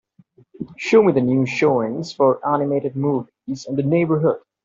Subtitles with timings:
[0.77, 4.39] Show me the new showings for animated movies in the neighborhood